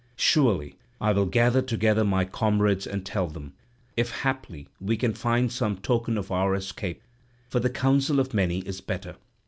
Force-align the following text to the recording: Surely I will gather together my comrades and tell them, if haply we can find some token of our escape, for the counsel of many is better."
Surely 0.17 0.77
I 0.99 1.13
will 1.13 1.27
gather 1.27 1.61
together 1.61 2.03
my 2.03 2.25
comrades 2.25 2.87
and 2.87 3.05
tell 3.05 3.27
them, 3.27 3.53
if 3.95 4.09
haply 4.23 4.67
we 4.79 4.97
can 4.97 5.13
find 5.13 5.51
some 5.51 5.77
token 5.77 6.17
of 6.17 6.31
our 6.31 6.55
escape, 6.55 7.03
for 7.51 7.59
the 7.59 7.69
counsel 7.69 8.19
of 8.19 8.33
many 8.33 8.61
is 8.61 8.81
better." 8.81 9.17